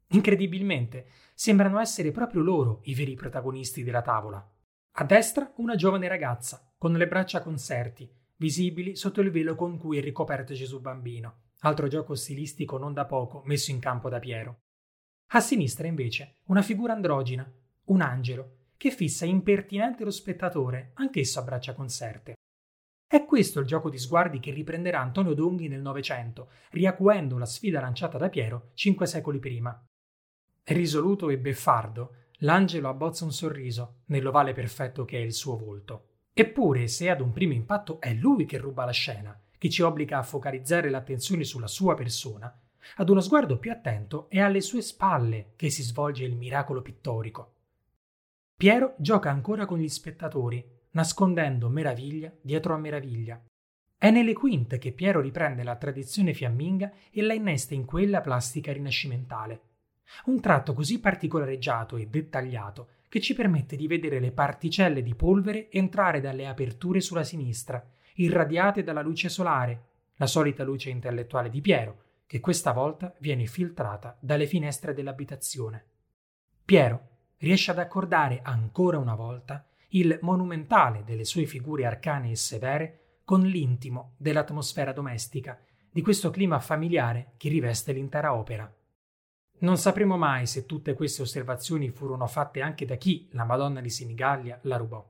Incredibilmente, 0.10 1.08
sembrano 1.34 1.80
essere 1.80 2.12
proprio 2.12 2.42
loro 2.42 2.82
i 2.84 2.96
veri 2.96 3.16
protagonisti 3.16 3.84
della 3.84 4.02
tavola. 4.02 4.46
A 4.92 5.04
destra 5.06 5.54
una 5.58 5.76
giovane 5.76 6.08
ragazza, 6.10 6.74
con 6.78 6.94
le 6.94 7.08
braccia 7.08 7.42
conserti, 7.42 8.12
visibili 8.36 8.96
sotto 8.96 9.22
il 9.22 9.32
velo 9.32 9.56
con 9.56 9.78
cui 9.78 9.98
è 9.98 10.02
ricoperto 10.02 10.54
Gesù 10.54 10.82
bambino, 10.82 11.49
altro 11.60 11.88
gioco 11.88 12.16
stilistico 12.16 12.78
non 12.78 12.94
da 12.94 13.06
poco 13.06 13.42
messo 13.46 13.72
in 13.72 13.80
campo 13.80 14.10
da 14.10 14.20
Piero. 14.20 14.60
A 15.32 15.40
sinistra 15.40 15.88
invece 15.88 16.38
una 16.46 16.62
figura 16.62 16.94
androgina, 16.94 17.52
un 17.86 18.02
angelo, 18.02 18.58
che 18.78 18.92
fissa 18.92 19.26
impertinente 19.26 20.04
lo 20.04 20.12
spettatore, 20.12 20.92
anch'esso 20.96 21.40
a 21.40 21.44
braccia 21.44 21.74
conserte. 21.74 22.36
È 23.06 23.26
questo 23.26 23.60
il 23.60 23.66
gioco 23.66 23.90
di 23.90 23.98
sguardi 23.98 24.40
che 24.40 24.52
riprenderà 24.52 25.02
Antonio 25.02 25.34
Donghi 25.34 25.68
nel 25.68 25.82
Novecento, 25.82 26.52
riacuendo 26.72 27.38
la 27.38 27.46
sfida 27.46 27.82
lanciata 27.82 28.18
da 28.18 28.30
Piero 28.30 28.70
cinque 28.76 29.06
secoli 29.06 29.40
prima. 29.40 29.84
Risoluto 30.64 31.30
e 31.30 31.40
beffardo, 31.40 32.14
l'angelo 32.40 32.88
abbozza 32.88 33.26
un 33.26 33.34
sorriso 33.34 34.02
nell'ovale 34.06 34.54
perfetto 34.54 35.06
che 35.06 35.18
è 35.18 35.22
il 35.22 35.34
suo 35.34 35.58
volto. 35.58 36.06
Eppure, 36.34 36.88
se 36.88 37.10
ad 37.10 37.22
un 37.22 37.32
primo 37.34 37.54
impatto 37.54 38.00
è 38.00 38.14
lui 38.14 38.46
che 38.46 38.60
ruba 38.60 38.86
la 38.86 38.92
scena, 38.92 39.38
che 39.60 39.70
ci 39.70 39.84
obbliga 39.84 40.18
a 40.18 40.24
focalizzare 40.24 40.90
l'attenzione 40.90 41.44
sulla 41.44 41.68
sua 41.68 41.94
persona, 41.94 42.52
ad 42.96 43.10
uno 43.10 43.20
sguardo 43.20 43.60
più 43.60 43.72
attento 43.72 44.28
è 44.30 44.40
alle 44.40 44.62
sue 44.62 44.82
spalle 44.82 45.52
che 45.56 45.70
si 45.70 45.84
svolge 45.84 46.24
il 46.24 46.36
miracolo 46.36 46.82
pittorico. 46.82 47.54
Piero 48.56 48.96
gioca 48.98 49.30
ancora 49.30 49.66
con 49.66 49.78
gli 49.78 49.88
spettatori, 49.88 50.66
nascondendo 50.92 51.70
meraviglia 51.70 52.34
dietro 52.42 52.74
a 52.74 52.78
meraviglia. 52.78 53.40
È 53.98 54.10
nelle 54.10 54.34
quinte 54.34 54.78
che 54.78 54.94
Piero 54.94 55.20
riprende 55.20 55.64
la 55.64 55.76
tradizione 55.76 56.34
fiamminga 56.34 56.92
e 57.12 57.22
la 57.22 57.34
innesta 57.34 57.74
in 57.74 57.86
quella 57.86 58.22
plastica 58.22 58.72
rinascimentale. 58.72 59.62
Un 60.26 60.40
tratto 60.40 60.74
così 60.74 61.00
particolareggiato 61.00 61.98
e 61.98 62.08
dettagliato 62.08 62.88
che 63.10 63.20
ci 63.20 63.34
permette 63.34 63.76
di 63.76 63.88
vedere 63.88 64.20
le 64.20 64.32
particelle 64.32 65.04
di 65.04 65.16
polvere 65.16 65.70
entrare 65.70 66.22
dalle 66.22 66.48
aperture 66.48 67.02
sulla 67.02 67.24
sinistra, 67.24 67.86
irradiate 68.20 68.84
dalla 68.84 69.02
luce 69.02 69.30
solare, 69.30 69.88
la 70.16 70.28
solita 70.28 70.64
luce 70.64 70.90
intellettuale 70.90 71.50
di 71.50 71.62
Piero, 71.62 72.04
che 72.26 72.40
questa 72.40 72.72
volta 72.72 73.14
viene 73.20 73.46
filtrata 73.46 74.18
dalle 74.20 74.46
finestre 74.46 74.94
dell'abitazione. 74.94 75.86
Piero, 76.64 77.08
riesce 77.38 77.72
ad 77.72 77.80
accordare 77.80 78.42
ancora 78.44 78.98
una 78.98 79.16
volta 79.16 79.66
il 79.90 80.20
monumentale 80.22 81.04
delle 81.04 81.26
sue 81.26 81.46
figure 81.46 81.86
arcane 81.86 82.32
e 82.32 82.36
severe 82.36 83.20
con 83.24 83.42
l'intimo 83.42 84.14
dell'atmosfera 84.18 84.92
domestica, 84.92 85.60
di 85.92 86.02
questo 86.02 86.30
clima 86.30 86.60
familiare 86.60 87.34
che 87.38 87.50
riveste 87.50 87.94
l'intera 87.94 88.36
opera. 88.36 88.72
Non 89.60 89.78
sapremo 89.78 90.18
mai 90.18 90.46
se 90.46 90.66
tutte 90.66 90.94
queste 90.94 91.22
osservazioni 91.22 91.90
furono 91.90 92.28
fatte 92.28 92.62
anche 92.62 92.86
da 92.86 92.96
chi 92.96 93.28
la 93.32 93.46
Madonna 93.46 93.82
di 93.82 93.90
Senigallia 93.90 94.60
la 94.64 94.78
rubò. 94.78 95.06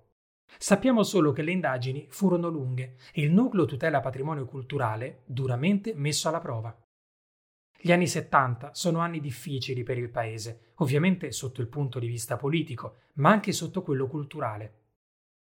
Sappiamo 0.57 1.03
solo 1.03 1.31
che 1.31 1.41
le 1.41 1.51
indagini 1.51 2.07
furono 2.09 2.49
lunghe 2.49 2.95
e 3.13 3.21
il 3.21 3.31
nucleo 3.31 3.65
tutela 3.65 3.99
patrimonio 3.99 4.45
culturale 4.45 5.21
duramente 5.25 5.93
messo 5.93 6.27
alla 6.27 6.39
prova. 6.39 6.75
Gli 7.81 7.93
anni 7.93 8.07
70 8.07 8.73
sono 8.73 8.99
anni 8.99 9.21
difficili 9.21 9.83
per 9.83 9.97
il 9.97 10.09
paese, 10.09 10.73
ovviamente 10.75 11.31
sotto 11.31 11.61
il 11.61 11.67
punto 11.67 11.97
di 11.97 12.07
vista 12.07 12.35
politico, 12.35 12.97
ma 13.15 13.29
anche 13.29 13.53
sotto 13.53 13.83
quello 13.83 14.07
culturale. 14.07 14.73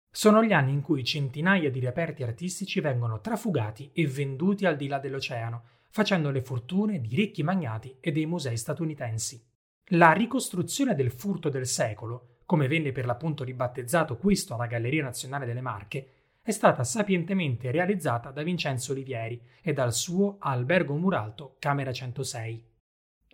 Sono 0.10 0.44
gli 0.44 0.52
anni 0.52 0.72
in 0.72 0.82
cui 0.82 1.04
centinaia 1.04 1.70
di 1.70 1.80
reperti 1.80 2.24
artistici 2.24 2.80
vengono 2.80 3.20
trafugati 3.20 3.92
e 3.94 4.08
venduti 4.08 4.66
al 4.66 4.76
di 4.76 4.88
là 4.88 4.98
dell'oceano, 4.98 5.64
facendo 5.90 6.32
le 6.32 6.42
fortune 6.42 7.00
di 7.02 7.16
ricchi 7.16 7.44
magnati 7.44 7.98
e 8.00 8.12
dei 8.12 8.26
musei 8.26 8.58
statunitensi. 8.58 9.44
La 9.88 10.12
ricostruzione 10.12 10.96
del 10.96 11.12
furto 11.12 11.50
del 11.50 11.68
secolo 11.68 12.33
come 12.46 12.68
venne 12.68 12.92
per 12.92 13.06
l'appunto 13.06 13.44
ribattezzato 13.44 14.18
questo 14.18 14.54
alla 14.54 14.68
Galleria 14.68 15.04
Nazionale 15.04 15.46
delle 15.46 15.62
Marche, 15.62 16.08
è 16.42 16.52
stata 16.52 16.84
sapientemente 16.84 17.72
realizzata 17.72 18.30
da 18.32 18.44
Vincenzo 18.44 18.92
Olivieri 18.92 19.42
e 19.62 19.72
dal 19.72 19.94
suo 19.94 20.36
Albergo 20.40 20.96
Muralto 20.96 21.56
Camera 21.58 21.94
106. 21.94 22.72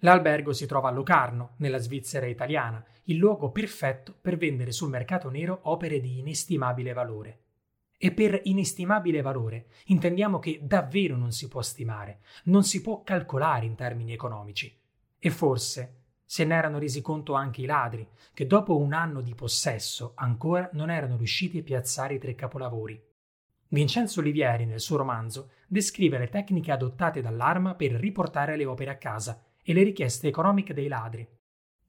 L'albergo 0.02 0.54
si 0.54 0.66
trova 0.66 0.90
a 0.90 0.92
Locarno, 0.92 1.56
nella 1.58 1.80
Svizzera 1.80 2.28
italiana, 2.28 2.84
il 3.06 3.18
luogo 3.18 3.52
perfetto 3.52 4.16
per 4.20 4.38
vendere 4.38 4.72
sul 4.72 4.90
mercato 4.90 5.30
nero 5.30 5.60
opere 5.64 6.00
di 6.00 6.20
inestimabile 6.20 6.94
valore. 6.94 7.40
E 7.98 8.12
per 8.12 8.40
inestimabile 8.44 9.22
valore 9.22 9.68
intendiamo 9.86 10.40
che 10.40 10.60
davvero 10.62 11.18
non 11.18 11.32
si 11.32 11.48
può 11.48 11.62
stimare, 11.62 12.22
non 12.46 12.64
si 12.64 12.82
può 12.82 13.02
calcolare 13.04 13.66
in 13.66 13.76
termini 13.76 14.14
economici. 14.14 14.74
E 15.18 15.30
forse 15.32 15.99
se 16.30 16.46
ne 16.46 16.54
erano 16.54 16.78
resi 16.78 17.02
conto 17.02 17.34
anche 17.34 17.62
i 17.62 17.66
ladri, 17.66 18.08
che 18.36 18.46
dopo 18.46 18.78
un 18.78 18.94
anno 18.94 19.20
di 19.20 19.34
possesso 19.34 20.12
ancora 20.14 20.70
non 20.74 20.92
erano 20.92 21.18
riusciti 21.18 21.58
a 21.58 21.64
piazzare 21.64 22.14
i 22.14 22.20
tre 22.20 22.36
capolavori. 22.36 23.04
Vincenzo 23.70 24.20
Olivieri, 24.20 24.68
nel 24.68 24.80
suo 24.80 24.98
romanzo, 24.98 25.54
descrive 25.68 26.20
le 26.20 26.30
tecniche 26.30 26.72
adottate 26.72 27.22
dall'arma 27.22 27.74
per 27.74 27.94
riportare 27.94 28.58
le 28.58 28.66
opere 28.66 28.92
a 28.92 28.98
casa 28.98 29.44
e 29.64 29.74
le 29.74 29.82
richieste 29.82 30.28
economiche 30.28 30.72
dei 30.72 30.88
ladri. 30.88 31.28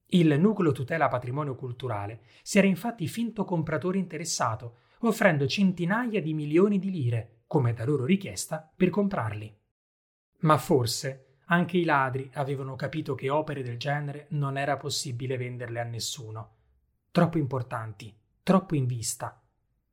Il 0.07 0.41
nucleo 0.41 0.73
tutela 0.73 1.09
patrimonio 1.09 1.55
culturale 1.55 2.23
si 2.41 2.57
era 2.57 2.67
infatti 2.67 3.07
finto 3.09 3.45
compratore 3.45 3.99
interessato 3.99 4.79
offrendo 5.01 5.47
centinaia 5.47 6.23
di 6.23 6.33
milioni 6.33 6.79
di 6.79 6.91
lire, 6.91 7.43
come 7.47 7.75
da 7.75 7.85
loro 7.85 8.07
richiesta, 8.07 8.73
per 8.75 8.89
comprarli. 8.89 9.55
Ma 10.39 10.57
forse 10.57 11.30
anche 11.53 11.79
i 11.79 11.85
ladri 11.85 12.31
avevano 12.35 12.77
capito 12.77 13.15
che 13.15 13.29
opere 13.29 13.63
del 13.63 13.77
genere 13.77 14.27
non 14.31 14.57
era 14.57 14.77
possibile 14.77 15.37
venderle 15.37 15.81
a 15.81 15.85
nessuno. 15.85 16.55
Troppo 17.11 17.39
importanti, 17.39 18.15
troppo 18.43 18.77
in 18.77 18.87
vista. 18.87 19.41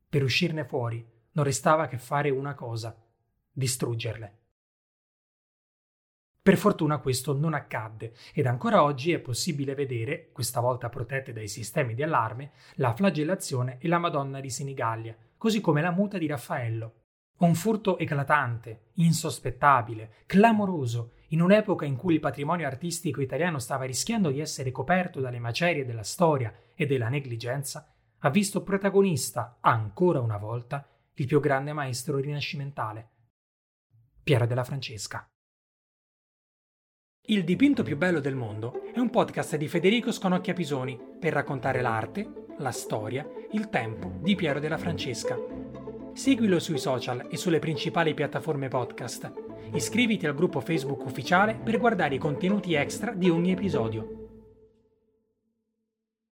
Per 0.08 0.24
uscirne 0.24 0.66
fuori 0.66 1.06
non 1.32 1.46
restava 1.46 1.88
che 1.88 1.98
fare 1.98 2.30
una 2.30 2.54
cosa, 2.54 2.96
distruggerle. 3.52 4.36
Per 6.44 6.58
fortuna 6.58 7.00
questo 7.00 7.34
non 7.34 7.56
accadde 7.56 8.14
ed 8.34 8.46
ancora 8.46 8.84
oggi 8.84 9.12
è 9.12 9.20
possibile 9.20 9.74
vedere, 9.74 10.30
questa 10.32 10.60
volta 10.60 10.90
protette 10.90 11.34
dai 11.34 11.48
sistemi 11.48 11.96
di 11.96 12.04
allarme, 12.04 12.52
la 12.76 12.94
flagellazione 12.94 13.80
e 13.80 13.88
la 13.88 13.98
Madonna 13.98 14.40
di 14.40 14.50
Senigallia, 14.52 15.18
così 15.38 15.60
come 15.60 15.82
la 15.82 15.92
muta 15.92 16.20
di 16.20 16.28
Raffaello. 16.28 16.94
Un 17.40 17.54
furto 17.56 17.98
eclatante, 17.98 18.92
insospettabile, 18.94 20.24
clamoroso, 20.26 21.14
in 21.30 21.42
un'epoca 21.42 21.86
in 21.86 21.96
cui 21.96 22.16
il 22.16 22.20
patrimonio 22.20 22.68
artistico 22.68 23.22
italiano 23.22 23.60
stava 23.60 23.86
rischiando 23.86 24.30
di 24.32 24.40
essere 24.40 24.72
coperto 24.72 25.20
dalle 25.20 25.40
macerie 25.40 25.86
della 25.86 26.04
storia 26.04 26.54
e 26.74 26.86
della 26.86 27.10
negligenza, 27.10 27.92
ha 28.20 28.30
visto 28.30 28.64
protagonista, 28.64 29.58
ancora 29.62 30.20
una 30.20 30.38
volta, 30.38 30.88
il 31.16 31.26
più 31.26 31.40
grande 31.40 31.74
maestro 31.74 32.18
rinascimentale, 32.18 33.10
Piero 34.24 34.46
della 34.46 34.64
Francesca. 34.64 35.28
Il 37.30 37.44
dipinto 37.44 37.84
più 37.84 37.98
bello 37.98 38.20
del 38.20 38.36
mondo 38.36 38.84
è 38.94 39.00
un 39.00 39.10
podcast 39.10 39.58
di 39.58 39.68
Federico 39.68 40.12
Sconocchia 40.12 40.54
Pisoni 40.54 40.98
per 41.20 41.34
raccontare 41.34 41.82
l'arte, 41.82 42.46
la 42.60 42.72
storia, 42.72 43.28
il 43.52 43.70
tempo 43.70 44.20
di 44.22 44.36
Piero 44.36 44.60
della 44.60 44.78
Francesca. 44.78 45.38
Seguilo 46.14 46.60
sui 46.60 46.78
social 46.78 47.28
e 47.30 47.38
sulle 47.38 47.60
principali 47.60 48.14
piattaforme 48.14 48.70
podcast. 48.70 49.47
Iscriviti 49.74 50.26
al 50.26 50.36
gruppo 50.36 50.60
Facebook 50.60 51.06
ufficiale 51.06 51.56
per 51.56 51.78
guardare 51.78 52.16
i 52.16 52.20
contenuti 52.20 52.74
extra 52.74 53.12
di 53.12 53.30
ogni 53.30 53.52
episodio. 53.52 54.17